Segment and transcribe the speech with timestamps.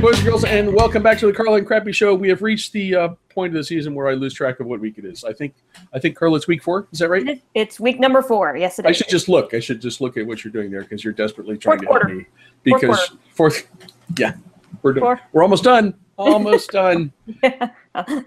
[0.00, 2.14] Boys and girls, and welcome back to the Carla and Crappy Show.
[2.14, 4.78] We have reached the uh, point of the season where I lose track of what
[4.78, 5.24] week it is.
[5.24, 5.54] I think,
[5.92, 6.86] I think, Carl, it's week four.
[6.92, 7.42] Is that right?
[7.54, 8.56] It's week number four.
[8.56, 8.98] Yes, it I is.
[8.98, 9.54] should just look.
[9.54, 12.08] I should just look at what you're doing there because you're desperately trying Fourth to
[12.08, 12.26] help me.
[12.62, 13.68] Because fourth,
[14.16, 14.34] yeah,
[14.82, 15.20] we're do- Four.
[15.32, 15.94] we're almost done.
[16.16, 17.12] Almost done.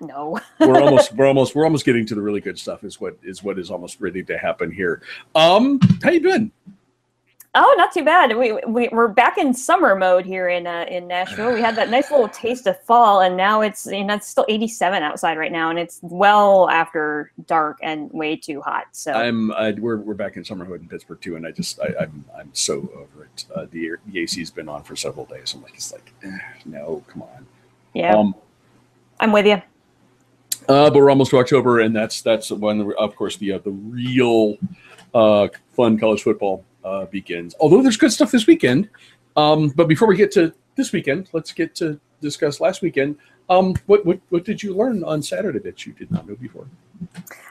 [0.02, 0.40] no.
[0.60, 2.84] We're almost we're almost we're almost getting to the really good stuff.
[2.84, 5.02] Is what is what is almost ready to happen here.
[5.36, 6.52] Um, how you doing?
[7.54, 8.38] Oh, not too bad.
[8.38, 11.54] We, we we're back in summer mode here in uh, in Nashville.
[11.54, 14.46] We had that nice little taste of fall, and now it's you know it's still
[14.48, 18.86] 87 outside right now, and it's well after dark and way too hot.
[18.94, 21.94] So I'm uh, we're we're back in summerhood in Pittsburgh too, and I just I,
[22.00, 23.46] I'm I'm so over it.
[23.54, 25.54] Uh, the the AC's been on for several days.
[25.54, 27.46] I'm like it's like eh, no, come on.
[27.94, 28.34] yeah, Um,
[29.20, 29.62] I'm with you.
[30.70, 33.72] Uh, but we're almost to October, and that's that's when, of course, the uh, the
[33.72, 34.58] real
[35.14, 37.56] uh, fun college football uh, begins.
[37.60, 38.90] Although there's good stuff this weekend.
[39.38, 43.18] Um, but before we get to this weekend, let's get to discuss last weekend.
[43.50, 46.68] Um, what, what what did you learn on Saturday that you did not know before?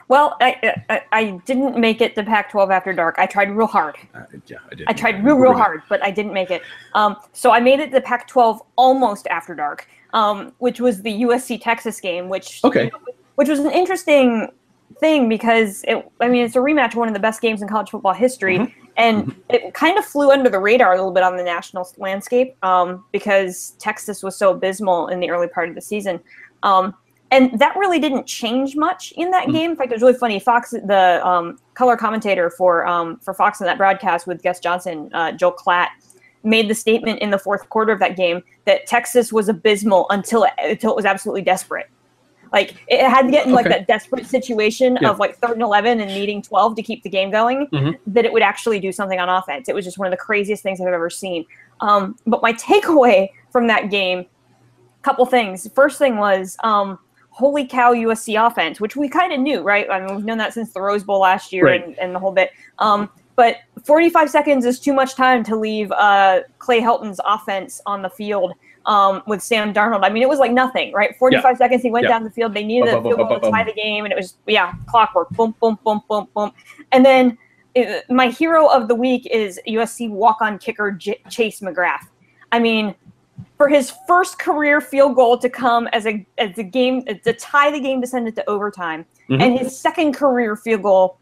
[0.07, 3.15] Well, I, I I didn't make it to Pac-12 after dark.
[3.19, 3.97] I tried real hard.
[4.15, 4.87] Uh, yeah, I did.
[4.87, 6.63] I tried real, real hard, but I didn't make it.
[6.95, 11.61] Um, so I made it to Pac-12 almost after dark, um, which was the USC
[11.61, 12.89] Texas game, which Okay.
[13.35, 14.49] which was an interesting
[14.99, 16.09] thing because it.
[16.19, 18.57] I mean, it's a rematch of one of the best games in college football history,
[18.59, 18.71] Mhm.
[18.97, 22.55] and it kind of flew under the radar a little bit on the national landscape
[22.63, 26.19] um, because Texas was so abysmal in the early part of the season.
[26.63, 26.93] Um,
[27.31, 29.53] and that really didn't change much in that Mhm.
[29.53, 29.71] game.
[29.71, 30.39] In fact, it was really funny.
[30.39, 35.09] Fox, the um, color commentator for um, for Fox in that broadcast with Gus Johnson,
[35.13, 35.87] uh, Joel Klatt,
[36.43, 40.43] made the statement in the fourth quarter of that game that Texas was abysmal until
[40.43, 41.87] it, until it was absolutely desperate.
[42.53, 45.09] Like it had to get in like that desperate situation Yeah.
[45.09, 47.97] of like third and eleven and needing twelve to keep the game going, Mhm.
[48.07, 49.69] that it would actually do something on offense.
[49.69, 51.45] It was just one of the craziest things I've ever seen.
[51.79, 54.25] Um, but my takeaway from that game,
[55.01, 55.69] couple things.
[55.73, 59.89] First thing was, um, holy cow, USC offense, which we kind of knew, right?
[59.89, 61.83] I mean, we've known that since the Rose Bowl last year Right.
[61.85, 62.51] and, and the whole bit.
[62.79, 68.01] Um, but 45 seconds is too much time to leave uh, Clay Helton's offense on
[68.01, 68.53] the field
[68.85, 70.01] um, with Sam Darnold.
[70.03, 71.15] I mean, it was like nothing, right?
[71.17, 72.09] 45 seconds, he went Yeah.
[72.09, 72.53] down the field.
[72.53, 75.29] They needed a field goal to tie the game, and it was, yeah, clockwork.
[75.31, 76.51] Boom, boom, boom, boom, boom.
[76.91, 77.37] And then
[77.77, 82.07] uh, my hero of the week is USC walk-on kicker J- Chase McGrath.
[82.51, 82.95] I mean,
[83.57, 87.71] for his first career field goal to come as a as a game to tie
[87.71, 89.41] the game to send it to overtime, Mhm.
[89.41, 91.17] and his second career field goal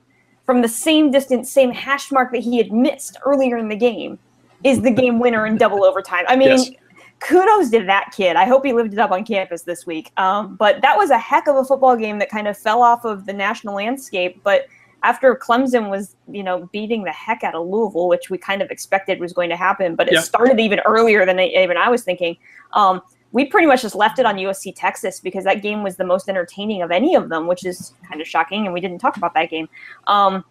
[0.45, 4.17] from the same distance, same hash mark that he had missed earlier in the game,
[4.63, 6.23] is the game winner in double overtime.
[6.27, 6.49] I mean.
[6.49, 6.71] Yes.
[7.19, 8.35] Kudos to that kid.
[8.35, 10.11] I hope he lived it up on campus this week.
[10.17, 13.03] Um, but that was a heck of a football game that kind of fell off
[13.05, 14.39] of the national landscape.
[14.43, 14.67] But
[15.03, 18.69] after Clemson was, you know, beating the heck out of Louisville, which we kind of
[18.71, 20.21] expected was going to happen, but it Yeah.
[20.21, 22.37] started even earlier than even I was thinking.
[22.73, 26.03] Um, we pretty much just left it on USC Texas because that game was the
[26.05, 29.17] most entertaining of any of them, which is kind of shocking, and we didn't talk
[29.17, 29.69] about that game.
[30.07, 30.43] Um,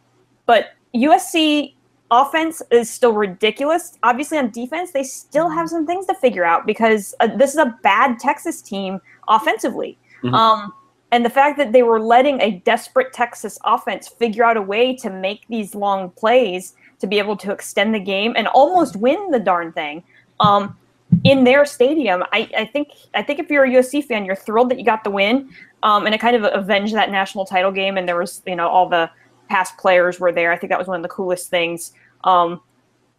[0.47, 1.75] but USC
[2.11, 3.99] offense is still ridiculous.
[4.03, 7.59] Obviously, on defense, they still have some things to figure out because uh, this is
[7.59, 9.99] a bad Texas team offensively.
[10.23, 10.35] Mhm.
[10.35, 10.73] Um,
[11.11, 14.95] and the fact that they were letting a desperate Texas offense figure out a way
[14.97, 19.31] to make these long plays to be able to extend the game and almost win
[19.31, 20.03] the darn thing
[20.41, 20.77] um,
[21.25, 24.71] in their stadium, I, I think I think if you're a USC fan, you're thrilled
[24.71, 25.49] that you got the win,
[25.83, 27.97] um, and it kind of avenged that national title game.
[27.97, 29.11] And there was you know all the
[29.49, 30.53] past players were there.
[30.53, 31.93] I think that was one of the coolest things.
[32.25, 32.61] Um,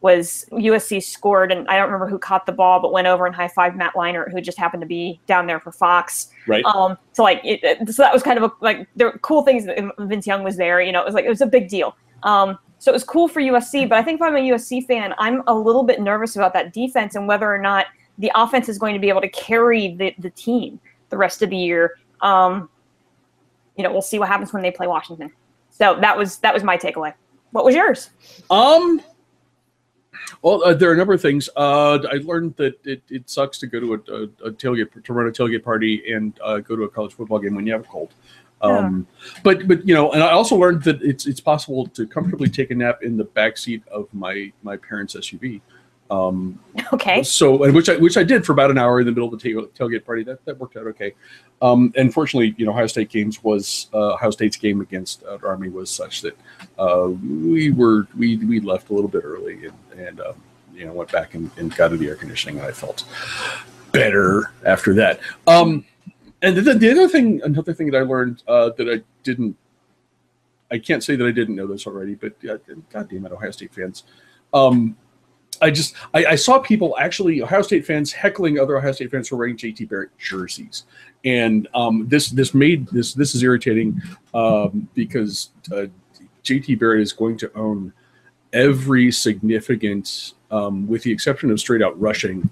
[0.02, 3.36] was USC scored, and I don't remember who caught the ball, but went over and
[3.36, 6.30] high fived Matt Leinart, who just happened to be down there for Fox.
[6.48, 6.64] Right.
[6.64, 9.42] Um, so like, it, it- so that was kind of a, like there were cool
[9.44, 9.66] things.
[9.66, 10.80] that Vince Young was there.
[10.82, 11.98] You know, it was like it was a big deal.
[12.24, 15.14] Um, so it was cool for USC, but I think if I'm a USC fan,
[15.18, 17.88] I'm a little bit nervous about that defense and whether or not
[18.20, 20.80] the offense is going to be able to carry the, the team
[21.10, 21.98] the rest of the year.
[22.22, 22.70] Um,
[23.76, 25.30] you know, we'll see what happens when they play Washington.
[25.80, 27.14] So that was that was my takeaway.
[27.52, 28.12] What was yours?
[28.50, 29.02] Um.
[30.42, 31.50] Well, uh, there are a number of things.
[31.56, 35.14] Uh, I learned that it, it sucks to go to a, a, a tailgate to
[35.14, 37.82] run a tailgate party and uh, go to a college football game when you have
[37.82, 38.14] a cold.
[38.62, 39.08] Um,
[39.44, 42.72] But but you know, and I also learned that it's it's possible to comfortably take
[42.72, 45.62] a nap in the back seat of my my parents' SUV.
[46.10, 46.60] Um,
[46.94, 47.22] Okay.
[47.24, 49.40] so and which I which I did for about an hour in the middle of
[49.40, 50.24] the tail, tailgate party.
[50.24, 51.14] That that worked out okay.
[51.62, 55.38] Um, and fortunately, you know, Ohio State games was uh, Ohio State's game against uh,
[55.46, 56.38] Army was such that
[56.78, 60.42] uh, we were we we left a little bit early and and um,
[60.74, 63.04] you know went back and, and got to the air conditioning and I felt
[63.92, 65.20] better after that.
[65.48, 65.86] Um,
[66.42, 69.58] and the, the other thing, another thing that I learned uh, that I didn't,
[70.72, 72.58] I can't say that I didn't know this already, but uh,
[72.92, 74.04] God damn it, Ohio State fans.
[74.54, 74.96] Um,
[75.62, 79.28] I just I, I, saw people actually Ohio State fans heckling other Ohio State fans
[79.28, 80.84] for wearing JT Barrett jerseys,
[81.26, 84.02] and um, this this made this this is irritating
[84.34, 85.86] um, because uh,
[86.44, 87.94] JT Barrett is going to own
[88.54, 92.50] every significant, um, with the exception of straight out rushing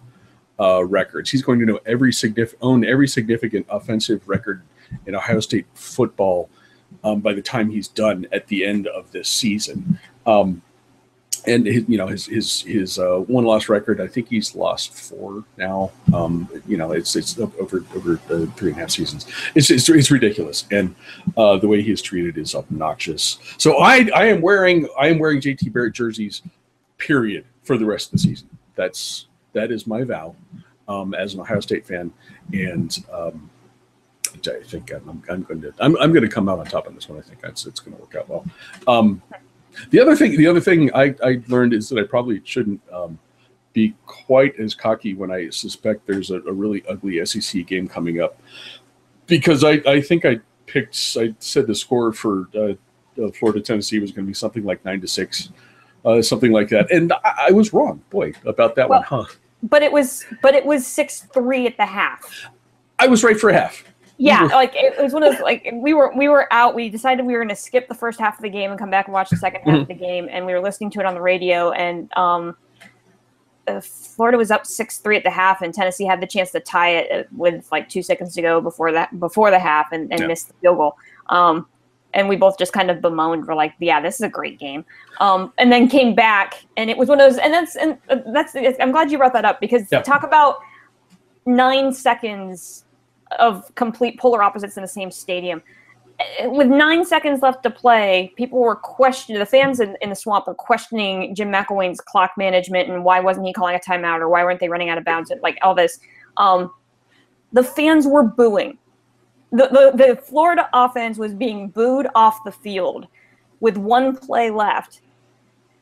[0.59, 1.29] uh, records.
[1.29, 4.61] He's going to know every significant own every significant offensive record
[5.05, 6.49] in Ohio State football
[7.03, 9.99] um, by the time he's done at the end of this season.
[10.25, 10.61] Um,
[11.47, 14.01] and his, you know his his his uh, one loss record.
[14.01, 15.91] I think he's lost four now.
[16.13, 19.25] Um, you know, it's it's over over uh, three and a half seasons.
[19.55, 20.93] It's it's, it's ridiculous, and
[21.37, 23.39] uh, the way he is treated is obnoxious.
[23.57, 26.41] So I I am wearing I am wearing JT Barrett jerseys,
[26.97, 28.49] period, for the rest of the season.
[28.75, 30.35] That's that is my vow
[30.87, 32.11] um, as an Ohio State fan,
[32.53, 33.49] and um,
[34.35, 36.95] I think I'm, I'm, going to I'm, I'm going to come out on top on
[36.95, 37.17] this one.
[37.17, 38.45] I think it's it's going to work out well.
[38.87, 39.21] Um,
[39.89, 43.17] the other thing, the other thing I, I learned is that I probably shouldn't um,
[43.73, 48.21] be quite as cocky when I suspect there's a, a really ugly SEC game coming
[48.21, 48.41] up,
[49.27, 52.73] because I, I think I picked I said the score for uh,
[53.21, 55.49] uh, Florida Tennessee was going to be something like nine to six,
[56.05, 59.33] uh, something like that, and I, I, was wrong, boy, about that well, one, huh?
[59.63, 62.47] But it was but it was six three at the half.
[62.99, 63.83] I was right for a half
[64.17, 67.25] yeah like it was one of those like we were we were out we decided
[67.25, 69.13] we were going to skip the first half of the game and come back and
[69.13, 69.81] watch the second half mm-hmm.
[69.83, 72.55] of the game and we were listening to it on the radio and um
[73.67, 76.59] uh, Florida was up six three at the half, and Tennessee had the chance to
[76.59, 80.11] tie it uh, with like two seconds to go before that before the half, and,
[80.11, 80.27] and yeah.
[80.27, 80.97] missed the field goal.
[81.27, 81.67] Um,
[82.13, 83.45] and we both just kind of bemoaned.
[83.45, 84.85] We're like, "Yeah, this is a great game."
[85.19, 87.39] Um, and then came back, and it was one of those.
[87.39, 88.55] And that's and uh, that's.
[88.79, 90.01] I'm glad you brought that up because yeah.
[90.01, 90.59] talk about
[91.45, 92.85] nine seconds
[93.39, 95.61] of complete polar opposites in the same stadium.
[96.45, 100.47] With nine seconds left to play, people were questioning, the fans in, in the swamp
[100.47, 104.43] were questioning Jim McElwain's clock management and why wasn't he calling a timeout or why
[104.43, 105.99] weren't they running out of bounds and like all this.
[106.37, 106.71] Um,
[107.53, 108.79] the fans were booing.
[109.51, 113.07] The, the, the Florida offense was being booed off the field
[113.59, 115.01] with one play left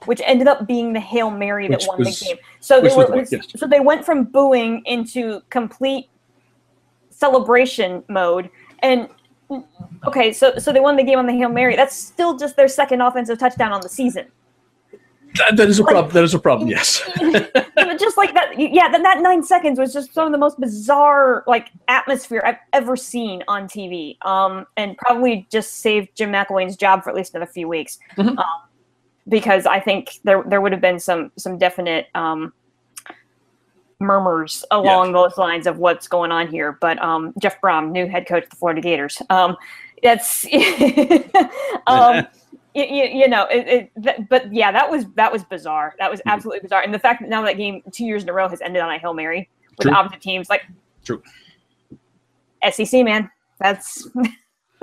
[0.06, 2.38] which ended up being the hail mary that which won was, the game.
[2.60, 3.48] So they were, yes.
[3.56, 6.10] so they went from booing into complete
[7.16, 8.50] celebration mode.
[8.80, 9.10] And
[10.06, 11.76] okay, so so they won the game on the Hail Mary.
[11.76, 14.28] That's still just their second offensive touchdown on the season.
[15.36, 16.14] that, that is a like, problem.
[16.14, 16.70] That is a problem.
[16.70, 17.02] Yes.
[18.00, 18.54] just like that.
[18.58, 18.90] Yeah.
[18.90, 22.96] Then that nine seconds was just some of the most bizarre like atmosphere I've ever
[22.96, 24.18] seen on TV.
[24.26, 27.98] Um, and probably just saved Jim McElwain's job for at least another few weeks.
[28.18, 28.38] Mm-hmm.
[28.38, 28.46] Um,
[29.28, 32.54] because I think there there would have been some some definite um
[34.00, 35.14] murmurs along yeah.
[35.14, 36.78] those lines of what's going on here.
[36.82, 39.56] But um, Jeff Brohm, new head coach of the Florida Gators, um,
[40.04, 40.46] that's
[41.88, 42.28] um,
[42.76, 45.96] you, you, know, it, it, but yeah, that was that was bizarre.
[45.98, 46.30] That was mm-hmm.
[46.30, 46.82] absolutely bizarre.
[46.82, 48.92] And the fact that now that game two years in a row has ended on
[48.92, 49.94] a hail mary with True.
[49.94, 50.64] opposite teams, like
[51.04, 51.24] True.
[52.70, 54.08] SEC man, that's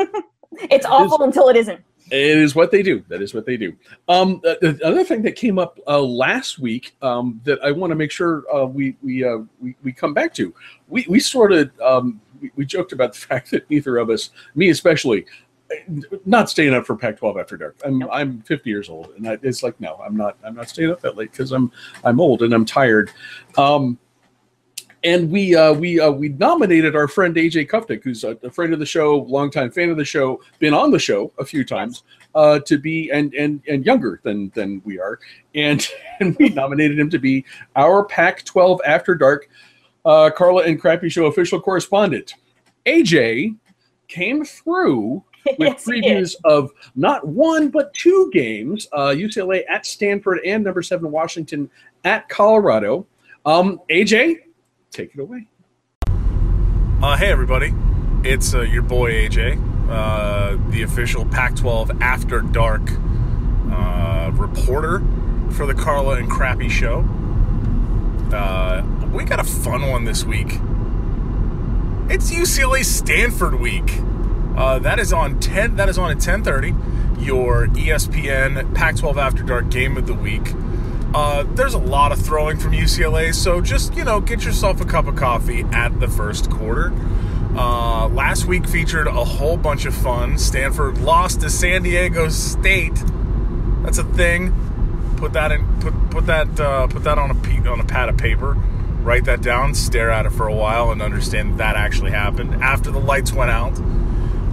[0.70, 1.80] it's awful until it isn't.
[2.12, 3.02] It is what they do.
[3.08, 3.74] That is what they do.
[4.06, 7.90] Um, the, the other thing that came up uh, last week um, that I want
[7.90, 10.54] to make sure uh, we we, uh, we we come back to.
[10.88, 14.28] We we sort of um, we, we, joked about the fact that neither of us,
[14.54, 15.24] me especially,
[16.26, 17.80] not staying up for Pac-12 after dark.
[17.82, 18.10] I'm nope.
[18.12, 20.36] I'm 50 years old, and I, it's like no, I'm not.
[20.44, 21.72] I'm not staying up that late because I'm
[22.04, 23.10] I'm old and I'm tired.
[23.56, 23.98] Um,
[25.04, 28.78] and we uh, we uh, we nominated our friend AJ Kuftic, who's a, friend of
[28.78, 32.04] the show, longtime fan of the show, been on the show a few times,
[32.34, 35.18] uh, to be and and and younger than than we are,
[35.54, 35.88] and
[36.20, 37.44] and we nominated him to be
[37.76, 39.48] our Pac-12 After Dark,
[40.04, 42.34] uh, Carla and Crappy Show official correspondent.
[42.86, 43.56] AJ
[44.08, 45.24] came through
[45.58, 51.10] with previews of not one but two games: UCLA uh, at Stanford and number seven
[51.10, 51.68] Washington
[52.04, 53.06] at Colorado.
[53.44, 54.36] Um, AJ,
[54.92, 55.46] take it away.
[57.02, 57.74] Uh, hey, everybody.
[58.22, 59.58] It's uh, your boy AJ,
[59.90, 62.82] uh, the official Pac 12 After Dark
[63.72, 65.02] uh, reporter
[65.50, 67.00] for the Carla and Crappy Show.
[68.32, 70.58] Uh, we got a fun one this week.
[72.08, 73.90] It's UCLA Stanford week.
[74.56, 75.76] Uh, that is on 10.
[75.76, 77.24] That is on at 10:30.
[77.24, 80.52] Your ESPN Pac-12 After Dark game of the week.
[81.14, 84.84] Uh, there's a lot of throwing from UCLA, so just you know, get yourself a
[84.84, 86.92] cup of coffee at the first quarter.
[87.54, 90.38] Uh, last week featured a whole bunch of fun.
[90.38, 92.94] Stanford lost to San Diego State.
[93.82, 94.54] That's a thing.
[95.18, 95.80] Put that in.
[95.80, 98.54] Put put that uh, put that on a on a pad of paper.
[99.02, 99.74] Write that down.
[99.74, 103.50] Stare at it for a while and understand that actually happened after the lights went
[103.50, 103.78] out.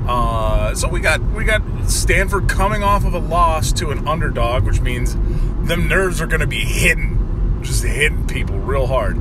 [0.07, 4.65] Uh, so we got we got Stanford coming off of a loss to an underdog,
[4.65, 5.15] which means
[5.69, 7.19] them nerves are going to be hitting
[7.61, 9.17] just hitting people real hard.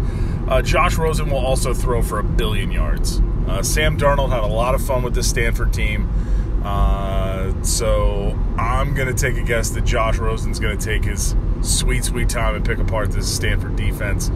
[0.49, 3.21] Uh, Josh Rosen will also throw for a billion yards.
[3.47, 6.09] Uh, Sam Darnold had a lot of fun with this Stanford team.
[6.64, 11.35] Uh, so I'm going to take a guess that Josh Rosen's going to take his
[11.62, 14.31] sweet, sweet time and pick apart this Stanford defense.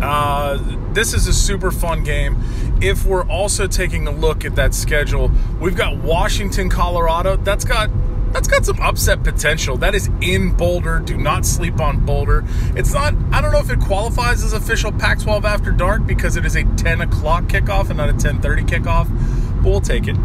[0.00, 0.58] Uh,
[0.92, 2.36] this is a super fun game.
[2.82, 5.30] If we're also taking a look at that schedule,
[5.60, 7.36] we've got Washington, Colorado.
[7.36, 7.90] That's got
[8.34, 9.76] that's got some upset potential.
[9.76, 10.98] That is in Boulder.
[10.98, 12.44] Do not sleep on Boulder.
[12.76, 13.14] It's not.
[13.32, 16.64] I don't know if it qualifies as official Pac-12 after dark because it is a
[16.64, 19.62] 10 o'clock kickoff and not a 10:30 kickoff.
[19.62, 20.16] But we'll take it.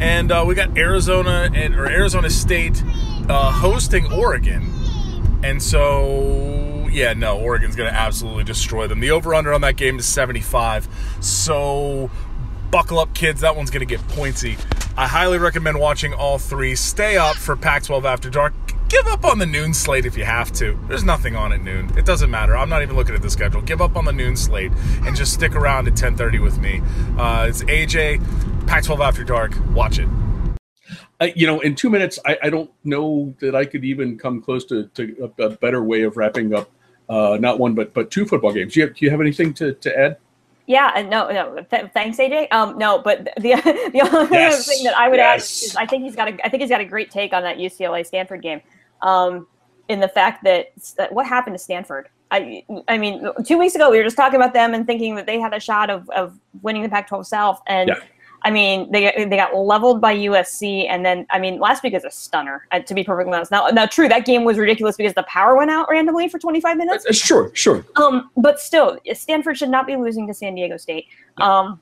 [0.00, 2.82] And uh, we got Arizona and or Arizona State
[3.28, 4.72] uh, hosting Oregon,
[5.42, 9.00] and so yeah, no, Oregon's going to absolutely destroy them.
[9.00, 10.88] The over under on that game is 75.
[11.20, 12.10] So
[12.70, 13.40] buckle up, kids.
[13.40, 14.56] That one's going to get pointsy.
[14.98, 16.74] I highly recommend watching all three.
[16.74, 18.54] Stay up for Pac 12 After Dark.
[18.88, 20.78] Give up on the noon slate if you have to.
[20.88, 21.92] There's nothing on at noon.
[21.98, 22.56] It doesn't matter.
[22.56, 23.60] I'm not even looking at the schedule.
[23.60, 24.72] Give up on the noon slate
[25.04, 26.80] and just stick around at 10:30 with me.
[27.18, 29.52] Uh, it's AJ, Pac-12 After Dark.
[29.74, 30.08] Watch it.
[31.20, 34.40] Uh, you know, in two minutes, I, I, don't know that I could even come
[34.40, 36.70] close to, to a, a better way of wrapping up
[37.08, 38.74] uh, not one but but two football games.
[38.74, 40.16] Do you have, do you have anything to, to add?
[40.66, 41.62] Yeah, no, no.
[41.62, 42.52] Th- thanks, AJ.
[42.52, 43.54] Um, no, but the
[43.92, 44.66] the only yes.
[44.66, 45.62] thing that I would yes.
[45.62, 47.42] add is I think he's got a I think he's got a great take on
[47.44, 48.60] that UCLA Stanford game.
[49.02, 49.46] Um,
[49.88, 52.08] in the fact that, that what happened to Stanford.
[52.32, 55.26] I I mean, two weeks ago we were just talking about them and thinking that
[55.26, 57.94] they had a shot of of winning the Pac-12 South, and yeah.
[58.46, 62.04] I mean, they they got leveled by USC, and then I mean, last week is
[62.04, 62.64] a stunner.
[62.70, 65.56] Uh, to be perfectly honest, now now true that game was ridiculous because the power
[65.56, 67.04] went out randomly for 25 minutes.
[67.04, 67.84] Uh, sure, sure.
[67.96, 71.06] Um, but still, Stanford should not be losing to San Diego State.
[71.38, 71.80] Um,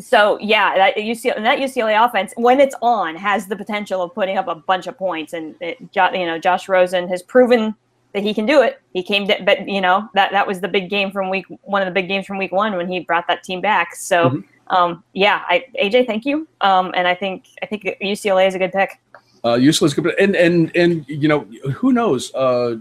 [0.00, 4.38] so yeah, that UCLA that UCLA offense when it's on has the potential of putting
[4.38, 7.74] up a bunch of points, and it, you know Josh Rosen has proven
[8.14, 8.80] that he can do it.
[8.94, 11.82] He came, to, but you know that that was the big game from week one
[11.82, 13.94] of the big games from week one when he brought that team back.
[13.94, 14.30] So.
[14.30, 16.48] Mm-hmm um, yeah, I, AJ, thank you.
[16.60, 19.00] Um, and I think I think UCLA is a good pick.
[19.44, 21.40] Uh, UCLA is good, and and and you know
[21.74, 22.34] who knows.
[22.34, 22.76] Uh,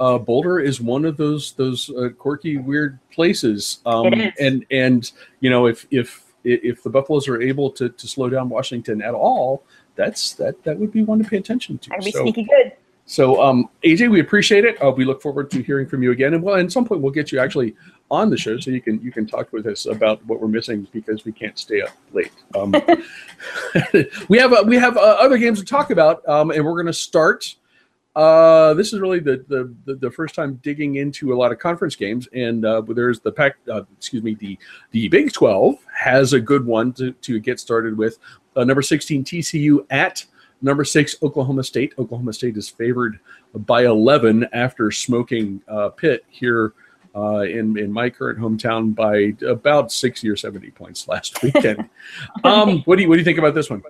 [0.00, 3.80] uh, Boulder is one of those those uh, quirky, weird places.
[3.84, 4.32] Um, it is.
[4.40, 8.48] And and you know if if if the Buffaloes are able to to slow down
[8.48, 9.62] Washington at all,
[9.94, 11.94] that's that that would be one to pay attention to.
[11.94, 12.72] I'd be so, sneaky good.
[13.04, 14.80] So, um, AJ, we appreciate it.
[14.80, 17.12] Uh, we look forward to hearing from you again, and well, at some point we'll
[17.12, 17.74] get you actually
[18.10, 20.86] on the show so you can you can talk with us about what we're missing
[20.92, 22.32] because we can't stay up late.
[22.54, 22.72] Um,
[24.28, 26.86] we have uh, we have uh, other games to talk about, um, and we're going
[26.86, 27.54] to start.
[28.16, 31.58] Uh, this is really the, the, the the first time digging into a lot of
[31.58, 33.56] conference games, and uh, there's the pack.
[33.72, 34.58] Uh, excuse me, the
[34.90, 38.18] the Big Twelve has a good one to to get started with.
[38.56, 40.24] Uh, number sixteen TCU at
[40.62, 41.94] Number six, Oklahoma State.
[41.98, 43.18] Oklahoma State is favored
[43.54, 46.74] by 11 after smoking uh, Pitt here
[47.14, 51.88] uh, in in my current hometown by about 60 or 70 points last weekend.
[52.44, 53.82] um, what do you what do you think about this one?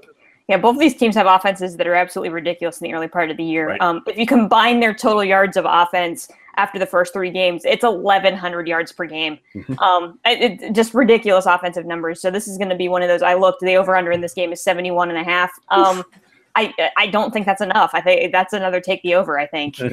[0.48, 3.30] Yeah, both of these teams have offenses that are absolutely ridiculous in the early part
[3.30, 3.68] of the year.
[3.68, 3.80] Right.
[3.80, 7.84] Um, if you combine their total yards of offense after the first three games, it's
[7.84, 9.38] 1,100 yards per game.
[9.54, 9.78] Mm-hmm.
[9.78, 12.20] Um, it, it, just ridiculous offensive numbers.
[12.20, 13.22] So this is going to be one of those.
[13.22, 15.52] I looked, the over under in this game is 71 and a half.
[15.68, 16.02] Um,
[16.56, 17.90] I I don't think that's enough.
[17.94, 19.38] I think that's another take the over.
[19.38, 19.80] I think.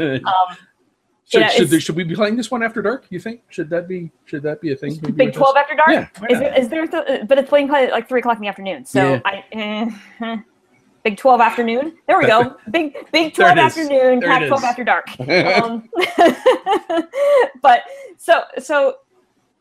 [1.29, 3.05] Should, there, should, we be playing this one after dark?
[3.09, 4.97] You think should that be should that be a thing?
[5.15, 5.89] Big Twelve after dark.
[5.89, 8.47] Yeah, is there, is there th- but it's playing at like three o'clock in the
[8.47, 8.85] afternoon.
[8.85, 9.21] So yeah.
[9.25, 9.43] I.
[10.21, 10.37] Eh,
[11.03, 11.95] Big 12 afternoon.
[12.05, 12.57] There we go.
[12.71, 15.07] Big Big 12 afternoon, Pac 12 after dark.
[15.19, 15.89] Um,
[17.61, 17.83] but
[18.17, 18.95] so so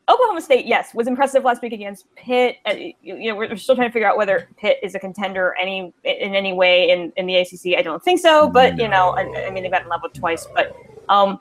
[0.09, 2.57] Oklahoma State, yes, was impressive last week against Pitt.
[2.65, 5.93] Uh, you, know, we're, still trying to figure out whether Pitt is a contender any
[6.03, 7.77] in any way in, in the ACC.
[7.77, 10.47] I don't think so, but you know, I, I mean, they've gotten leveled twice.
[10.53, 10.75] But
[11.09, 11.39] um,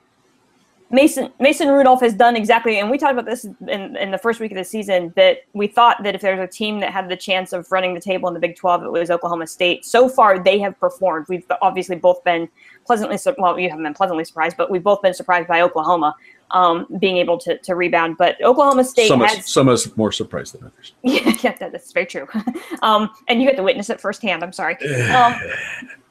[0.90, 4.38] Mason Mason Rudolph has done exactly, and we talked about this in, in the first
[4.38, 5.12] week of the season.
[5.16, 8.00] That we thought that if there's a team that had the chance of running the
[8.00, 9.84] table in the Big 12, it was Oklahoma State.
[9.84, 11.26] So far, they have performed.
[11.28, 12.48] We've obviously both been
[12.84, 16.14] pleasantly well, you haven't been pleasantly surprised, but we've both been surprised by Oklahoma
[16.52, 18.16] um, being able to, to rebound.
[18.16, 20.92] But Oklahoma State some has some is more surprised than others.
[21.02, 22.28] Yeah, yeah, that's very true.
[22.82, 24.44] um, and you get to witness it firsthand.
[24.44, 24.76] I'm sorry.
[25.10, 25.34] Um,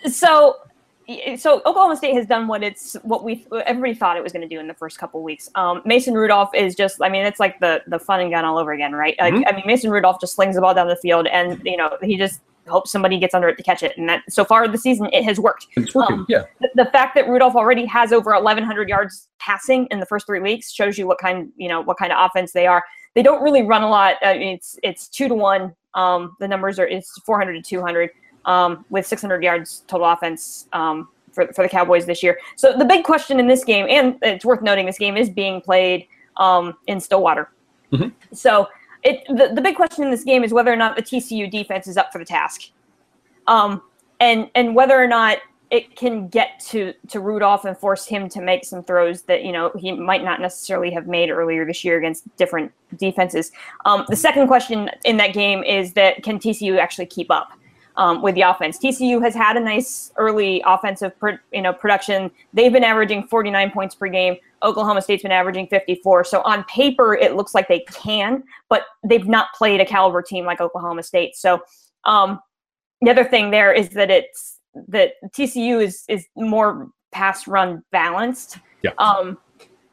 [0.10, 0.58] so
[1.38, 4.54] so Oklahoma State has done what it's what we everybody thought it was going to
[4.54, 5.50] do in the first couple weeks.
[5.56, 8.58] Um, Mason Rudolph is just, I mean, it's like the the fun and gun all
[8.58, 9.16] over again, right?
[9.20, 9.44] Mm-hmm.
[9.48, 12.18] I mean, Mason Rudolph just slings the ball down the field, and you know he
[12.18, 13.98] just hopes somebody gets under it to catch it.
[13.98, 15.68] And that so far the season, it has worked.
[15.76, 16.44] It's working, um, yeah.
[16.62, 20.40] The, the, fact that Rudolph already has over 1,100 yards passing in the first three
[20.40, 22.84] weeks shows you what kind, you know, what kind of offense they are.
[23.14, 24.16] They don't really run a lot.
[24.24, 25.76] I mean, it's it's two to one.
[25.94, 28.10] Um, the numbers are it's 400 to 200
[28.46, 32.40] um, with 600 yards total offense um, for for the Cowboys this year.
[32.56, 35.62] So the big question in this game, and it's worth noting, this game is being
[35.62, 37.50] played um, in Stillwater.
[37.92, 38.12] Mhm.
[38.34, 38.68] So
[39.04, 41.88] it the, the big question in this game is whether or not the TCU defense
[41.88, 42.70] is up for the task,
[43.48, 43.82] um,
[44.20, 45.40] and and whether or not
[45.72, 49.52] it can get to to Rudolph and force him to make some throws that you
[49.52, 53.52] know he might not necessarily have made earlier this year against different defenses.
[53.86, 57.52] Um, the second question in that game is that can TCU actually keep up?
[57.98, 58.78] Um, with the offense.
[58.78, 62.30] TCU has had a nice early offensive, pro, you know, production.
[62.54, 64.36] They've been averaging 49 points per game.
[64.64, 66.26] Oklahoma State's been averaging 54.
[66.26, 70.44] So on paper, it looks like they can, but they've not played a caliber team
[70.44, 71.38] like Oklahoma State.
[71.38, 71.62] So
[72.04, 72.42] um,
[73.02, 78.58] the other thing there is that it's that TCU is is more pass run balanced.
[78.82, 78.92] Yeah.
[78.98, 79.38] Um,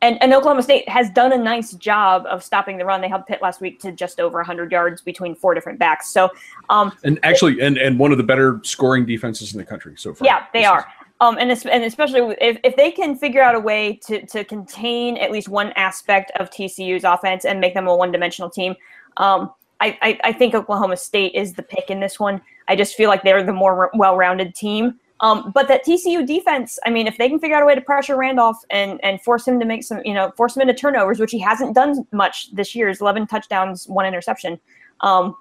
[0.03, 3.01] and, and Oklahoma State has done a nice job of stopping the run.
[3.01, 6.09] They held Pitt last week to just over 100 yards between four different backs.
[6.11, 6.29] So,
[6.69, 10.13] um, And actually, and and one of the better scoring defenses in the country so
[10.13, 10.27] far.
[10.27, 10.79] yeah, they This are.
[10.81, 10.85] is-
[11.21, 15.17] Um, and and especially if, if they can figure out a way to to contain
[15.19, 18.75] at least one aspect of TCU's offense and make them a one dimensional team,
[19.19, 22.41] um, I, I I think Oklahoma State is the pick in this one.
[22.67, 24.99] I just feel like they're the more well rounded team.
[25.23, 27.81] Um, but that TCU defense, I mean, if they can figure out a way to
[27.81, 31.21] pressure Randolph and and force him to make some, you know, force him into turnovers,
[31.21, 34.59] which he hasn't done much this year, is 11 touchdowns, one interception.
[35.01, 35.37] Um,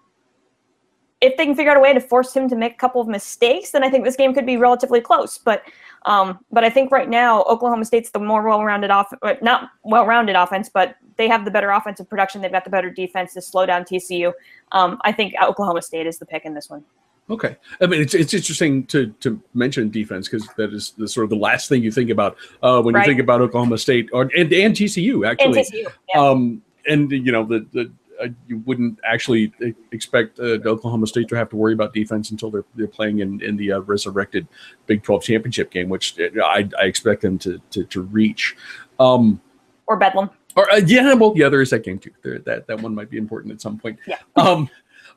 [1.19, 3.07] if they can figure out a way to force him to make a couple of
[3.07, 5.37] mistakes, then I think this game could be relatively close.
[5.37, 5.63] But
[6.05, 10.69] um, but I think right now Oklahoma State's the more well-rounded off, not well-rounded offense,
[10.69, 12.41] but they have the better offensive production.
[12.41, 14.33] They've got the better defense to slow down TCU.
[14.71, 16.83] Um, I think Oklahoma State is the pick in this one.
[17.31, 21.23] Okay, I mean it's it's interesting to to mention defense because that is the sort
[21.23, 23.07] of the last thing you think about uh, when Right.
[23.07, 25.61] you think about Oklahoma State or and, and TCU And actually.
[25.63, 26.19] TCU, yeah.
[26.21, 29.51] Um, and you know the the uh, you wouldn't actually
[29.91, 33.41] expect uh, Oklahoma State to have to worry about defense until they're they're playing in
[33.41, 34.45] in the uh, resurrected
[34.85, 38.55] Big Twelve championship game, which uh, I, I expect them to to, to reach.
[38.99, 39.39] Um,
[39.87, 40.29] or Bedlam.
[40.55, 42.11] or uh, yeah, well, yeah, there is that game too.
[42.23, 43.97] There, that that one might be important at some point.
[44.05, 44.17] Yeah.
[44.35, 44.69] Um,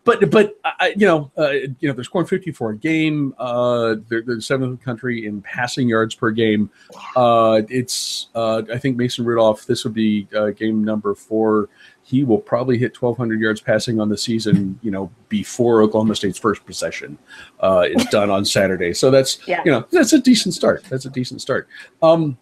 [0.04, 3.34] but but I, you know, uh, you know, they're scoring fifty four a game.
[3.38, 6.70] Uh, they're, they're the seventh in the country in passing yards per game.
[7.16, 9.66] Uh, it's uh, I think Mason Rudolph.
[9.66, 11.68] This would be uh, game number four.
[12.02, 14.78] He will probably hit twelve hundred yards passing on the season.
[14.82, 17.16] You know, before Oklahoma State's first possession
[17.60, 18.92] uh, is done on Saturday.
[18.92, 19.62] So that's Yeah.
[19.64, 20.84] you know that's a decent start.
[20.84, 21.66] That's a decent start.
[22.02, 22.36] Um,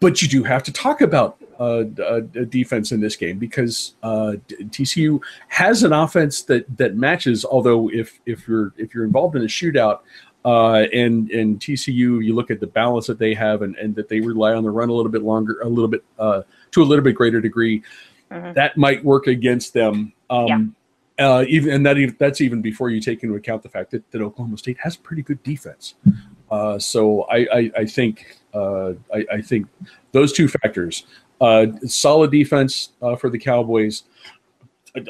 [0.00, 4.32] but you do have to talk about uh, uh, defense in this game because uh,
[4.48, 7.44] TCU has an offense that that matches.
[7.44, 10.00] Although if if you're if you're involved in a shootout
[10.44, 14.08] uh, and and TCU, you look at the balance that they have and, and that
[14.08, 16.84] they rely on the run a little bit longer, a little bit uh, to a
[16.84, 17.82] little bit greater degree,
[18.32, 18.54] Mhm.
[18.54, 20.12] that might work against them.
[20.30, 20.74] Um,
[21.18, 24.10] uh, even and that even, that's even before you take into account the fact that,
[24.10, 25.94] that Oklahoma State has pretty good defense.
[26.50, 29.66] Uh, so I, I, I think uh, I, I think
[30.12, 31.04] those two factors,
[31.42, 34.04] uh, solid defense uh, for the Cowboys,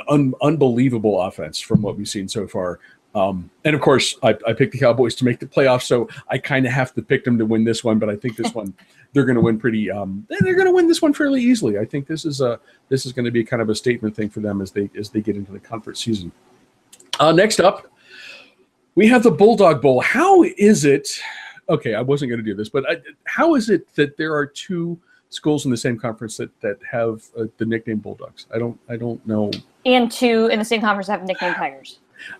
[0.08, 2.80] un, unbelievable offense from what we've seen so far.
[3.14, 6.38] Um, and of course, I, I picked the Cowboys to make the playoffs, so I
[6.38, 7.98] kind of have to pick them to win this one.
[7.98, 8.72] But I think this one
[9.12, 9.90] they're going to win pretty.
[9.90, 11.78] Um, they're going to win this one fairly easily.
[11.78, 14.30] I think this is a this is going to be kind of a statement thing
[14.30, 16.32] for them as they as they get into the conference season.
[17.20, 17.86] Uh, next up,
[18.94, 20.00] we have the Bulldog Bowl.
[20.00, 21.20] How is it?
[21.68, 24.46] Okay, I wasn't going to do this, but I, how is it that there are
[24.46, 24.98] two
[25.32, 28.46] schools in the same conference that that have uh, the nickname Bulldogs?
[28.54, 29.50] I don't I don't know
[29.84, 31.98] And two in the same conference have nickname Tigers.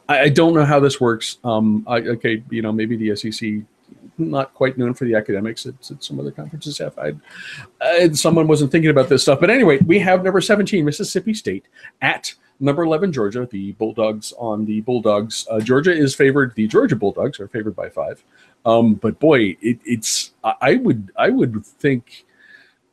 [0.08, 1.38] I, I don't know how this works.
[1.42, 3.64] Um, I, okay, you know, maybe the SEC
[4.18, 6.98] not quite known for the academics that, some other conferences have.
[6.98, 11.66] I, someone wasn't thinking about this stuff, but anyway, we have number seventeen Mississippi State
[12.00, 13.48] at number eleven Georgia.
[13.50, 15.46] The Bulldogs on the Bulldogs.
[15.50, 16.54] Uh, Georgia is favored.
[16.54, 18.22] The Georgia Bulldogs are favored by five.
[18.64, 22.24] Um, but boy, it, it's I, I would I would think.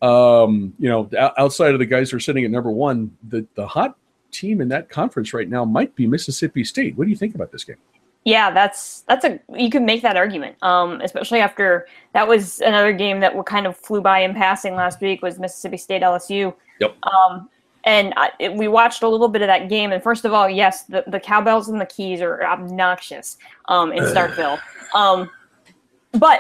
[0.02, 3.68] Um, you know, outside of the guys who are sitting at number one, the the
[3.68, 3.98] hot
[4.32, 6.98] team in that conference right now might be Mississippi State.
[6.98, 7.78] What do you think about this game?
[8.26, 12.94] Yeah, that's that's a you can make that argument, um, especially after that was another
[12.94, 16.54] game that kind of flew by in passing last week was Mississippi State LSU.
[16.80, 16.96] Yep.
[17.04, 17.50] Um,
[17.86, 20.50] and I, it, we watched a little bit of that game, and first of all,
[20.50, 24.60] yes, the, the cowbells and the keys are obnoxious um, in Starkville.
[24.96, 25.30] Um,
[26.14, 26.40] but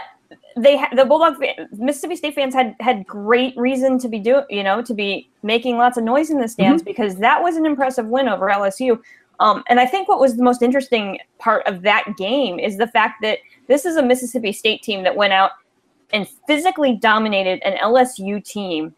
[0.57, 4.43] they ha- the Bulldog fan- Mississippi State fans had had great reason to be doing
[4.49, 7.65] you know to be making lots of noise in the stands because that was an
[7.65, 8.99] impressive win over LSU.
[9.39, 12.87] Um, and I think what was the most interesting part of that game is the
[12.87, 15.51] fact that this is a Mississippi State team that went out
[16.11, 18.93] and physically dominated an LSU team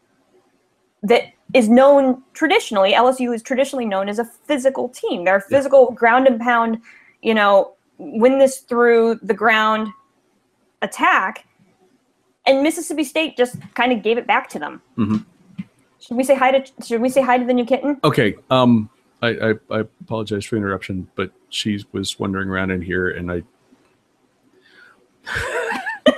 [1.02, 2.92] that is known traditionally.
[2.92, 5.24] LSU is traditionally known as a physical team.
[5.24, 6.78] They're a physical ground and pound,
[7.20, 9.88] you know, win this through the ground
[10.82, 11.46] attack.
[12.44, 14.82] and Mississippi State just kind of gave it back to them.
[14.98, 15.24] Mhm.
[16.00, 18.00] Should we say hi to Should we say hi to the new kitten?
[18.02, 18.34] Okay.
[18.50, 18.90] Um,
[19.22, 23.30] I, I, I apologize for the interruption, but she was wandering around in here, and
[23.30, 23.42] I.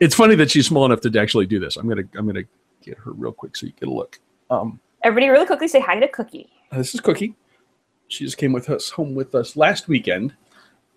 [0.00, 1.76] it's funny that she's small enough to actually do this.
[1.78, 2.44] I'm gonna I'm gonna
[2.82, 4.20] get her real quick so you get a look.
[4.50, 6.48] Um, Everybody, really quickly say hi to Cookie.
[6.70, 7.34] this is Cookie.
[8.08, 10.34] She just came with us home with us last weekend.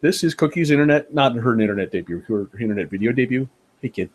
[0.02, 3.48] This is Cookie's internet, not her internet debut, her, her internet video debut.
[3.82, 4.10] Hey kid.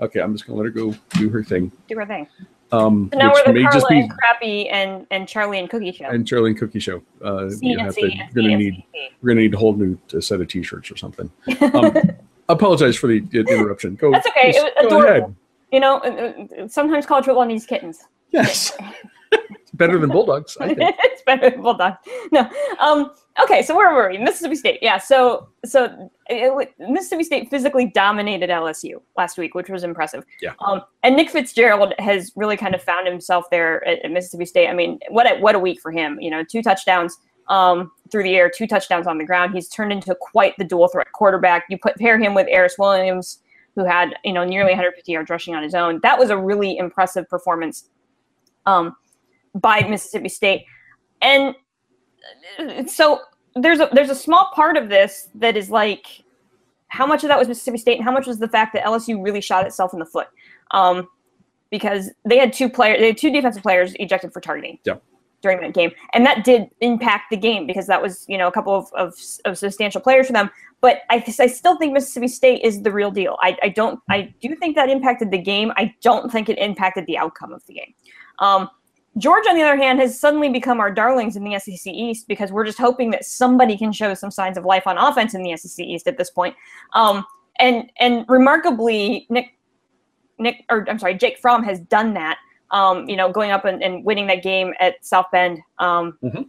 [0.00, 1.70] Okay, I'm just gonna let her go do her thing.
[1.88, 2.26] Do her thing.
[2.72, 5.68] Um, So now we're the may Carla just be and Crappy and and Charlie and
[5.68, 6.06] Cookie show.
[6.06, 7.02] and Charlie and Cookie show.
[7.22, 8.84] Uh, C you and have C to- and you're gonna need
[9.20, 11.30] we're gonna need a whole new set of T-shirts or something.
[11.74, 11.94] Um,
[12.48, 13.94] apologize for the interruption.
[13.96, 14.10] Go.
[14.12, 14.50] That's okay.
[14.50, 15.08] It was go adorable.
[15.26, 15.36] ahead.
[15.72, 18.02] You know, uh, uh, sometimes college football needs kittens.
[18.32, 18.72] Yes,
[19.74, 20.56] better than bulldogs.
[20.60, 20.94] I think.
[21.04, 21.96] it's better than Bulldogs.
[22.32, 22.48] No.
[22.78, 23.12] Um.
[23.42, 23.62] Okay.
[23.62, 24.18] So where were we?
[24.18, 24.78] Mississippi State.
[24.82, 24.98] Yeah.
[24.98, 30.24] So so it, it- Mississippi State physically dominated LSU last week, which was impressive.
[30.40, 30.52] Yeah.
[30.64, 30.82] Um.
[31.02, 34.68] And Nick Fitzgerald has really kind of found himself there at, at Mississippi State.
[34.68, 36.20] I mean, what a, what a week for him.
[36.20, 37.16] You know, two touchdowns.
[37.48, 39.54] Um, through the air, two touchdowns on the ground.
[39.54, 41.64] He's turned into quite the dual threat quarterback.
[41.68, 43.40] You put pair him with Aeris Williams,
[43.74, 45.98] who had you know nearly 150 yards rushing on his own.
[46.04, 47.88] That was a really impressive performance
[48.66, 48.94] um,
[49.54, 50.64] by Mississippi State,
[51.22, 51.54] and
[52.86, 53.20] so
[53.54, 56.22] there's a there's a small part of this that is like
[56.88, 59.22] how much of that was Mississippi State and how much was the fact that LSU
[59.22, 60.28] really shot itself in the foot,
[60.72, 61.08] um,
[61.70, 64.78] because they had two players, they had two defensive players ejected for targeting.
[64.84, 64.96] Yeah.
[65.42, 68.52] During that game, and that did impact the game because that was, you know, a
[68.52, 69.14] couple of, of,
[69.46, 70.50] of substantial players for them.
[70.82, 73.38] But I, I still think Mississippi State is the real deal.
[73.40, 75.72] I, I don't, I do think that impacted the game.
[75.76, 77.94] I don't think it impacted the outcome of the game.
[78.38, 78.68] Um,
[79.18, 82.52] Georgia, on the other hand, has suddenly become our darlings in the SEC East because
[82.52, 85.56] we're just hoping that somebody can show some signs of life on offense in the
[85.56, 86.54] SEC East at this point.
[86.94, 87.24] Um,
[87.58, 89.56] and and remarkably, Nick
[90.38, 92.38] Nick or I'm sorry, Jake Fromm has done that.
[92.70, 96.48] Um, you know, going up and, and winning that game at South Bend um, Mhm.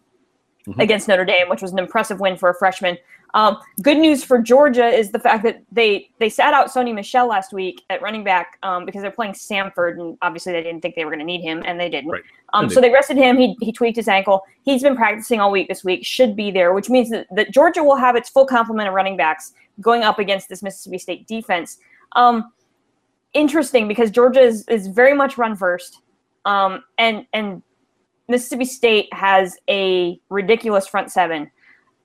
[0.67, 0.79] Mhm.
[0.79, 2.95] against Notre Dame, which was an impressive win for a freshman.
[3.33, 7.27] Um, good news for Georgia is the fact that they they sat out Sony Michel
[7.27, 10.95] last week at running back um, because they're playing Samford, and obviously they didn't think
[10.95, 12.11] they were going to need him, and they didn't.
[12.11, 12.23] Right.
[12.53, 13.37] Um, And so they rested him.
[13.37, 14.43] He, he tweaked his ankle.
[14.63, 16.05] He's been practicing all week this week.
[16.05, 19.15] Should be there, which means that, that Georgia will have its full complement of running
[19.15, 21.77] backs going up against this Mississippi State defense.
[22.13, 22.51] Um,
[23.33, 26.01] interesting because Georgia is, is very much run first,
[26.43, 27.63] um, and and
[28.27, 31.49] Mississippi State has a ridiculous front seven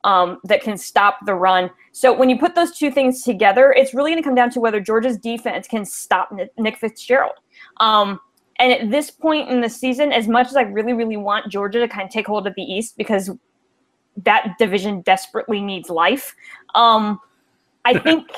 [0.07, 1.69] um, that can stop the run.
[1.91, 4.61] So when you put those two things together, it's really going to come down to
[4.61, 7.35] whether Georgia's defense can stop Nick Fitzgerald.
[7.79, 8.21] Um,
[8.61, 11.81] and at this point in the season, as much as I really, really want Georgia
[11.81, 13.31] to kind of take hold of the East because
[14.23, 16.37] that division desperately needs life,
[16.77, 17.21] um,
[17.85, 18.31] I think.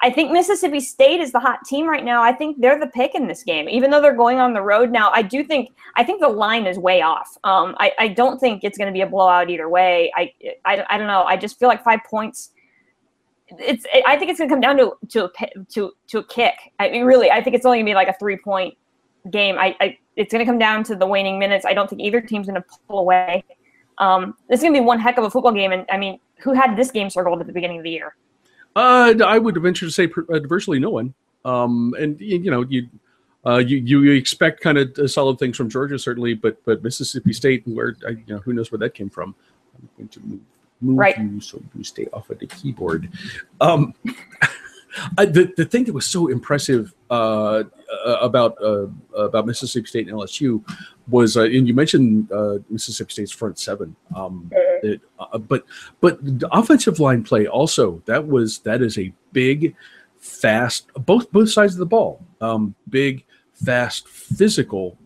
[0.00, 2.22] I think Mississippi State is the hot team right now.
[2.22, 4.90] I think they're the pick in this game, even though they're going on the road
[4.92, 5.10] now.
[5.10, 7.36] I do think I think the line is way off.
[7.42, 10.12] Um, I, I don't think it's going to be a blowout either way.
[10.16, 10.32] I,
[10.64, 11.24] I, I don't know.
[11.24, 12.50] I just feel like five points.
[13.48, 16.54] It's I think it's going to come down to to a, to to a kick.
[16.78, 18.76] I mean, really, I think it's only going to be like a three point
[19.32, 19.58] game.
[19.58, 21.64] I, I it's going to come down to the waning minutes.
[21.64, 23.44] I don't think either team's going to pull away.
[23.98, 25.72] Um, is going to be one heck of a football game.
[25.72, 28.14] And I mean, who had this game circled at the beginning of the year?
[28.78, 31.12] Uh, I would venture to say per- uh, virtually no one.
[31.44, 32.88] Um, and you know, you,
[33.44, 37.66] uh, you you expect kind of solid things from Georgia certainly, but but Mississippi State,
[37.66, 39.34] where I, you know, who knows where that came from.
[39.76, 40.40] I'm going to move,
[40.80, 41.18] move Right.
[41.18, 43.10] you so you stay off of the keyboard.
[43.60, 43.94] Um,
[45.18, 47.64] I, the the thing that was so impressive uh,
[48.06, 48.86] uh, about uh,
[49.16, 50.62] about Mississippi State and LSU
[51.08, 53.94] was, uh, and you mentioned uh, Mississippi State's front seven.
[54.14, 54.50] Um,
[54.82, 55.64] it, uh, but
[56.00, 59.74] but the offensive line play also that was that is a big,
[60.18, 62.24] fast both both sides of the ball.
[62.40, 64.96] Um, big, fast, physical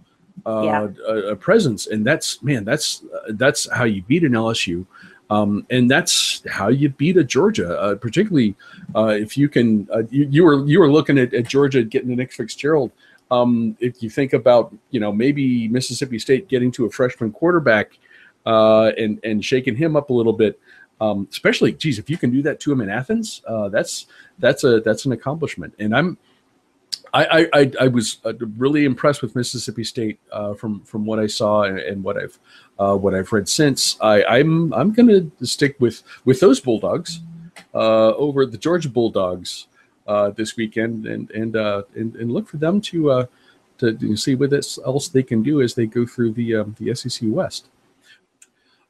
[0.47, 0.89] uh, Yeah.
[1.07, 4.87] uh, presence, and that's man, that's uh, that's how you beat an LSU.
[5.31, 8.55] Um, and that's how you beat a Georgia, uh, particularly
[8.95, 9.89] uh, if you can.
[9.91, 12.91] Uh, you, you were you were looking at, at Georgia getting the Nick Fitzgerald.
[13.33, 17.99] Um, if you think about you know maybe Mississippi State getting to a freshman quarterback
[18.45, 20.61] uh, and and shaking him up a little bit,
[21.01, 24.07] um, especially geez, if you can do that to him in Athens, uh, that's
[24.39, 25.75] that's a that's an accomplishment.
[25.79, 26.19] And I'm
[27.15, 31.27] I I, I, was uh, really impressed with Mississippi State uh, from from what I
[31.27, 32.39] saw and, and what I've
[32.79, 33.97] uh, what I've read since.
[34.01, 37.21] I, I'm I'm going to stick with with those Bulldogs
[37.75, 39.69] uh, over the Georgia Bulldogs
[40.07, 43.27] uh, this weekend, and and, uh, and and look for them to uh,
[43.79, 44.53] to, see what
[44.85, 47.69] else they can do as they go through the um, the SEC West.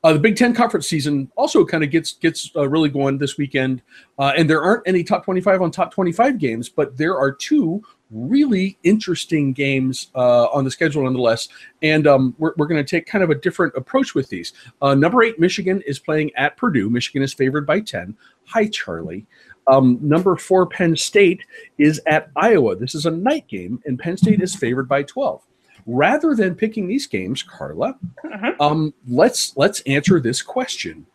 [0.04, 3.38] Uh, the Big Ten conference season also kind of gets gets uh, really going this
[3.38, 3.82] weekend,
[4.18, 7.16] uh, and there aren't any top twenty five on top twenty five games, but there
[7.16, 11.48] are two really interesting games uh, on the schedule, nonetheless.
[11.82, 14.52] And um, we're, we're going to take kind of a different approach with these.
[14.80, 16.90] Uh, number eight, Michigan is playing at Purdue.
[16.90, 18.14] Michigan is favored by 10.
[18.48, 19.26] Hi, Charlie.
[19.68, 21.42] Um, number four, Penn State
[21.78, 22.76] is at Iowa.
[22.76, 25.40] This is a night game, and Penn State is favored by 12.
[25.86, 28.54] Rather than picking these games, Carla, Mhm.
[28.60, 31.06] um, let's let's answer this question: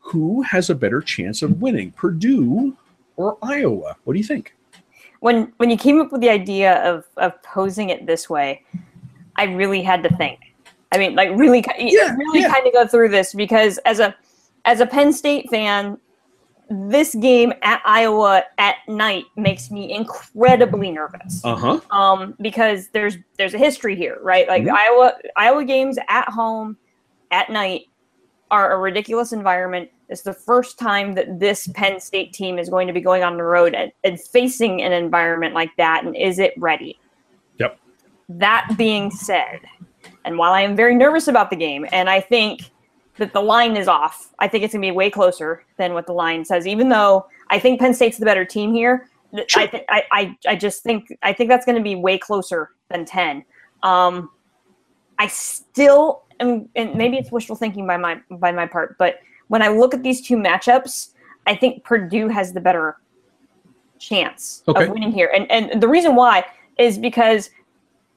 [0.00, 2.76] Who has a better chance of winning, Purdue
[3.16, 3.96] or Iowa?
[4.04, 4.54] What do you think?
[5.20, 8.62] when when you came up with the idea of of posing it this way,
[9.36, 10.38] I really had to think.
[10.92, 12.52] I mean, like really, Yeah, really yeah.
[12.52, 14.14] kind of go through this because as a
[14.66, 15.98] as a Penn State fan,
[16.70, 21.44] this game at Iowa at night makes me incredibly nervous.
[21.44, 21.80] Uh huh.
[21.90, 24.48] um, because there's there's a history here, right?
[24.48, 24.72] Like Mhm.
[24.72, 26.76] Iowa Iowa games at home
[27.30, 27.82] at night
[28.50, 29.90] are a ridiculous environment.
[30.08, 33.36] It's the first time that this Penn State team is going to be going on
[33.36, 36.04] the road and, and facing an environment like that.
[36.04, 36.98] And is it ready?
[37.58, 37.78] Yep.
[38.28, 39.60] That being said,
[40.24, 42.70] and while I am very nervous about the game, and I think
[43.18, 46.06] that the line is off, I think it's going to be way closer than what
[46.06, 46.66] the line says.
[46.66, 50.38] Even though I think Penn State's the better team here, th- I, th- I, I,
[50.48, 53.44] I just think I think that's going to be way closer than ten.
[53.82, 54.30] Um,
[55.18, 59.62] I still am, and maybe it's wishful thinking by my by my part, but when
[59.62, 61.10] I look at these two matchups,
[61.46, 62.96] I think Purdue has the better
[63.98, 64.84] chance Okay.
[64.84, 66.44] of winning here, and and the reason why
[66.78, 67.50] is because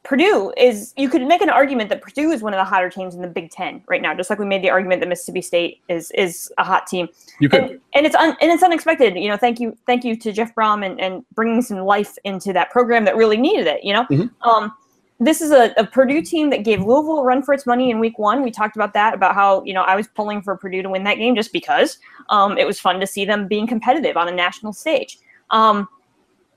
[0.03, 3.13] Purdue is you could make an argument that Purdue is one of the hotter teams
[3.13, 5.81] in the Big Ten right now, just like we made the argument that Mississippi State
[5.89, 7.09] is is a hot team
[7.41, 7.63] You could.
[7.63, 9.15] and, and it's un, and it's unexpected.
[9.17, 12.53] You know, thank you, thank you to Jeff Brohm and, and bringing some life into
[12.53, 13.83] that program that really needed it.
[13.83, 14.29] You know, Mhm.
[14.43, 14.71] um,
[15.19, 17.99] this is a, a Purdue team that gave Louisville a run for its money in
[17.99, 18.43] Week One.
[18.43, 21.03] We talked about that, about how you know I was pulling for Purdue to win
[21.03, 21.97] that game just because
[22.29, 25.17] um, it was fun to see them being competitive on a national stage.
[25.49, 25.89] Um,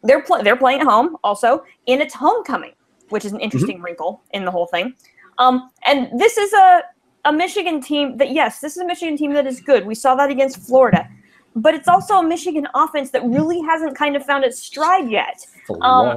[0.05, 2.73] they're pl- they're playing at home also, and it's homecoming,
[3.11, 4.95] which is an interesting wrinkle in the whole thing.
[5.39, 6.83] Um, and this is a
[7.27, 9.87] a Michigan team that yes, this is a Michigan team that is good.
[9.87, 11.09] We saw that against Florida,
[11.55, 15.47] but it's also a Michigan offense that really hasn't kind of found its stride yet.
[15.83, 16.17] um,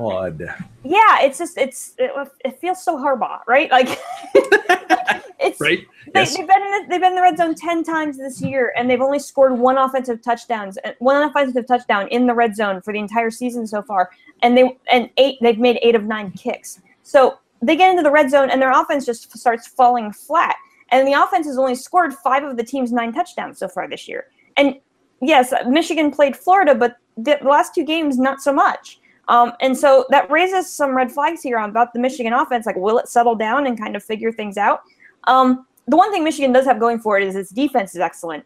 [0.83, 2.11] Yeah, it's just it's it,
[2.45, 3.69] it feels so Harbaugh, right?
[3.71, 3.87] Like
[5.43, 5.85] it's right?
[6.13, 6.37] they, Yes.
[6.37, 8.89] they've been in the, they've been in the red zone ten times this year, and
[8.89, 12.93] they've only scored one offensive touchdowns, uh, one offensive touchdown in the red zone for
[12.93, 14.09] the entire season so far,
[14.41, 16.81] and they and eight they've made eight of nine kicks.
[17.03, 20.55] So they get into the red zone, and their offense just starts falling flat.
[20.89, 24.07] And the offense has only scored five of the team's nine touchdowns so far this
[24.07, 24.27] year.
[24.57, 24.75] And
[25.21, 28.99] yes, Michigan played Florida, but the last two games not so much.
[29.27, 32.65] Um, and so that raises some red flags here on about the Michigan offense.
[32.65, 34.81] Like, will it settle down and kind of figure things out?
[35.27, 38.45] Um, the one thing Michigan does have going for it is its defense is excellent.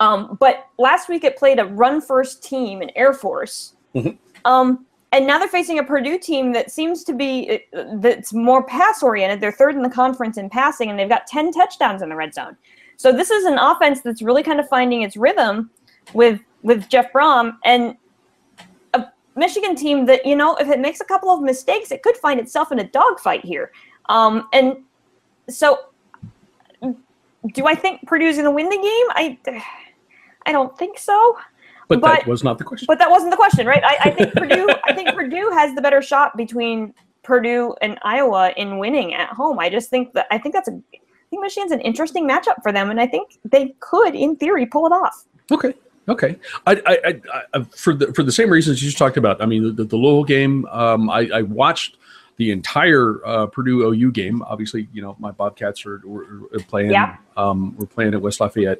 [0.00, 3.74] Um, but last week it played a run first team in Air Force.
[3.94, 4.18] Mhm.
[4.44, 8.64] Um, and now they're facing a Purdue team that seems to be uh, that's more
[8.64, 9.40] pass oriented.
[9.40, 12.34] They're third in the conference in passing, and they've got ten touchdowns in the red
[12.34, 12.56] zone.
[12.96, 15.70] So this is an offense that's really kind of finding its rhythm
[16.14, 17.96] with with Jeff Brohm and
[18.94, 19.04] a
[19.36, 22.40] Michigan team that you know if it makes a couple of mistakes, it could find
[22.40, 23.70] itself in a dogfight here.
[24.08, 24.78] Um, and
[25.48, 25.78] so,
[27.52, 28.82] do I think Purdue's going to win the game?
[29.10, 29.38] I
[30.46, 31.38] I don't think so.
[31.88, 32.86] But, but- that was not the question.
[32.86, 33.82] But that wasn't the question, right?
[33.84, 34.68] I, I think Purdue.
[34.84, 39.58] I think Purdue has the better shot between Purdue and Iowa in winning at home.
[39.58, 40.72] I just think that I think that's a.
[40.72, 44.66] I think Michigan's an interesting matchup for them, and I think they could, in theory,
[44.66, 45.24] pull it off.
[45.50, 45.74] Okay.
[46.08, 46.36] Okay.
[46.66, 49.42] I, I, I, I for the for the same reasons you just talked about.
[49.42, 50.66] I mean, the, the Louisville game.
[50.66, 51.96] Um, I, I watched
[52.36, 54.42] the entire uh, Purdue OU game.
[54.42, 56.90] Obviously, you know my Bobcats are, were, were playing.
[56.90, 57.16] Yeah.
[57.36, 58.78] Um, we're playing at West Lafayette,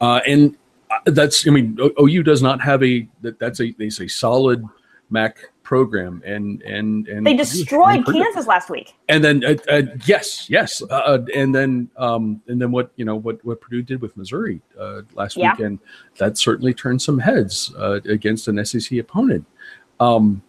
[0.00, 0.56] uh, and
[0.90, 1.46] uh, that's.
[1.46, 3.06] I mean, OU does not have a.
[3.22, 3.72] That, that's a.
[3.72, 4.64] They say solid
[5.10, 8.94] MAC program, and and and They destroyed Purdue- Kansas last week.
[9.08, 13.04] and then uh, uh, yes, yes, uh, uh, and then um, and then what you
[13.04, 15.52] know what what Purdue did with Missouri uh, last Yeah.
[15.52, 15.80] weekend
[16.18, 19.44] that certainly turned some heads uh, against an SEC opponent.
[19.98, 20.40] Um,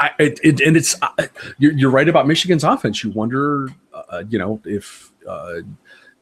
[0.00, 1.26] I it, it, and it's uh,
[1.58, 3.04] you're, you're right about Michigan's offense.
[3.04, 5.56] You wonder, uh, you know, if uh,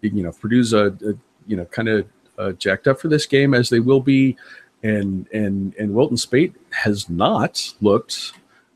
[0.03, 1.15] you know Purdue's a, a
[1.47, 2.07] you know kind of
[2.39, 4.37] uh, jacked up for this game as they will be,
[4.83, 8.33] and and and Wilton Speight has not looked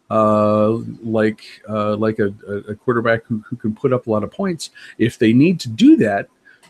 [0.08, 0.70] uh,
[1.02, 4.30] like uh, like a, a a quarterback who, who can put up a lot of
[4.30, 4.70] points.
[4.98, 6.28] If they need to do that,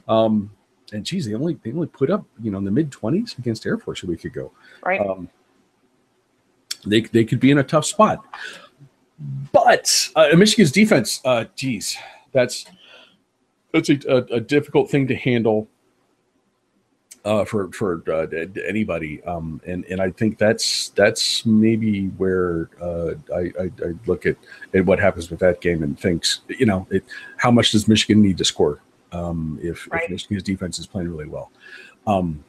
[0.09, 0.51] um,
[0.92, 3.66] and geez, they only they only put up you know in the mid twenties against
[3.66, 4.53] Air Force a week ago.
[4.83, 5.01] Right.
[5.01, 5.29] Um,
[6.87, 8.25] they they could be in a tough spot.
[9.53, 11.97] But uh, Michigan's defense, uh, geez,
[12.33, 12.66] that's
[13.73, 15.68] that's a, a, a difficult thing to handle.
[17.25, 18.27] uh, for for uh,
[18.66, 19.23] anybody.
[19.25, 24.37] Um, and and I think that's that's maybe where uh, I, I, I look at
[24.75, 27.05] at what happens with that game and thinks you know it,
[27.37, 30.03] how much does Michigan need to score um, if, Right.
[30.05, 31.53] if Michigan's defense is playing really well.
[32.09, 32.42] Um,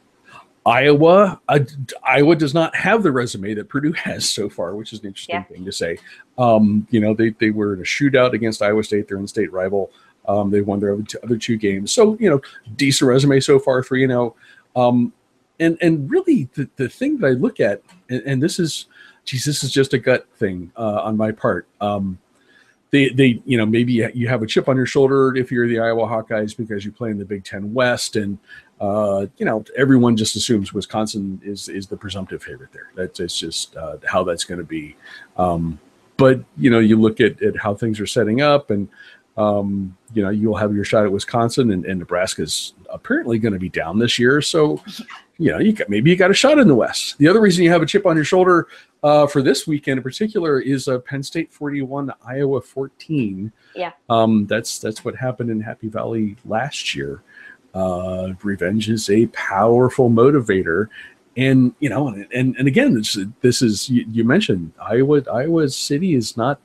[0.65, 1.59] Iowa, uh,
[2.07, 5.35] Iowa does not have the resume that Purdue has so far, which is an interesting
[5.35, 5.43] Yeah.
[5.43, 5.97] thing to say.
[6.37, 9.91] Um, you know, they they were in a shootout against Iowa State, their in-state rival.
[10.25, 12.41] Um, they won their other two, games, so you know,
[12.77, 14.35] decent resume so far, three and zero.
[14.73, 15.11] Um,
[15.59, 18.85] and and really, the, the thing that I look at, and, and this is,
[19.25, 21.67] geez, this is just a gut thing uh, on my part.
[21.81, 22.17] Um,
[22.93, 25.79] they they you know maybe you have a chip on your shoulder if you're the
[25.79, 28.37] Iowa Hawkeyes because you play in the Big Ten West, and
[28.79, 32.91] uh, you know everyone just assumes Wisconsin is is the presumptive favorite there.
[32.95, 34.95] That's it's just uh, how that's going to be.
[35.37, 35.79] Um,
[36.17, 38.87] but you know you look at, at how things are setting up and
[39.37, 43.59] um, you know you'll have your shot at wisconsin and, and nebraska's apparently going to
[43.59, 44.79] be down this year so
[45.37, 47.17] you know you got, maybe you got a shot in the west.
[47.17, 48.67] The other reason you have a chip on your shoulder
[49.01, 53.91] uh, for this weekend in particular is uh, penn state 41 iowa 14 Yeah.
[54.09, 57.23] um, that's that's what happened in happy valley last year.
[57.73, 60.87] Uh, revenge is a powerful motivator.
[61.35, 65.67] And you know and and, and again this, this is you, you mentioned iowa iowa
[65.69, 66.59] city is not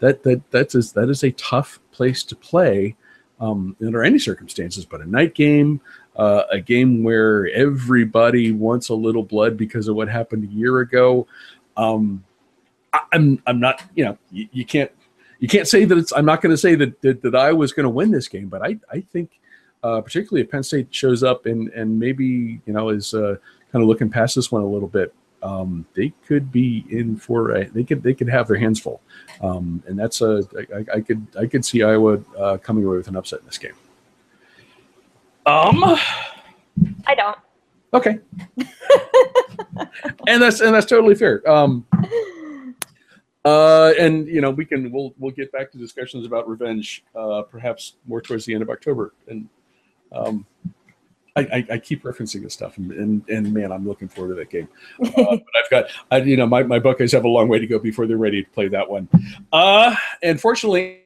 [0.00, 2.96] that that that's is that is a tough place to play
[3.40, 5.80] um, under any circumstances but a night game
[6.16, 10.80] uh, a game where everybody wants a little blood because of what happened a year
[10.80, 11.26] ago
[11.76, 12.24] um,
[12.92, 14.90] I, i'm i'm not you know you, you can't
[15.38, 17.72] you can't say that it's i'm not going to say that that, that i was
[17.72, 19.40] going to win this game but i i think
[19.82, 23.36] uh, particularly if penn state shows up and and maybe you know is uh,
[23.72, 27.56] kind of looking past this one a little bit um, they could be in for
[27.56, 29.00] a, they could they could have their hands full
[29.42, 30.42] um, and that's a
[30.74, 33.58] I, I could I could see Iowa uh, coming away with an upset in this
[33.58, 33.72] game.
[35.50, 35.98] Um.
[37.06, 37.36] I don't.
[37.92, 38.20] Okay.
[40.28, 41.48] and that's and that's totally fair.
[41.50, 41.86] Um.
[43.44, 47.42] Uh, and you know we can we'll we'll get back to discussions about revenge uh,
[47.42, 49.48] perhaps more towards the end of October and
[50.12, 50.44] um,
[51.36, 54.40] I, I, I keep referencing this stuff and, and and man I'm looking forward to
[54.40, 54.68] that game
[55.02, 57.66] uh, but I've got I, you know my, my Buckeyes have a long way to
[57.66, 59.08] go before they're ready to play that one
[59.54, 61.00] uh and fortunately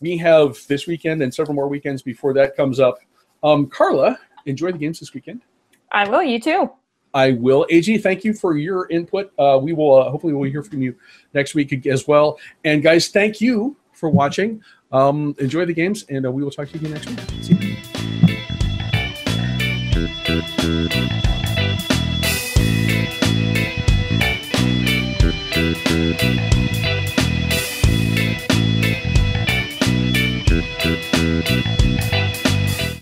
[0.00, 2.98] we have this weekend and several more weekends before that comes up
[3.42, 5.42] um, Carla, enjoy the games this weekend.
[5.90, 6.22] I will.
[6.22, 6.70] You too.
[7.14, 7.66] I will.
[7.70, 9.32] AJ, thank you for your input.
[9.38, 10.94] Uh, we will uh, hopefully we'll hear from you
[11.34, 12.38] next week as well.
[12.64, 14.62] And guys, thank you for watching.
[14.90, 17.20] Um, enjoy the games, and uh, we will talk to you again next week.
[17.42, 17.72] See you.